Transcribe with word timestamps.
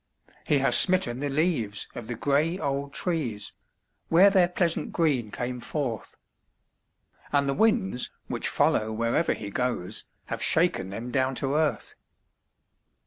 He 0.47 0.57
has 0.57 0.75
smitten 0.75 1.19
the 1.19 1.29
leaves 1.29 1.87
of 1.93 2.07
the 2.07 2.15
gray 2.15 2.57
old 2.57 2.91
trees 2.91 3.53
where 4.07 4.31
their 4.31 4.47
pleasant 4.47 4.91
green 4.91 5.29
came 5.29 5.59
forth, 5.59 6.15
And 7.31 7.47
the 7.47 7.53
winds, 7.53 8.09
which 8.25 8.47
follow 8.49 8.91
wherever 8.91 9.35
he 9.35 9.51
goes, 9.51 10.05
have 10.25 10.41
shaken 10.41 10.89
them 10.89 11.11
down 11.11 11.35
to 11.35 11.53
earth. 11.53 11.93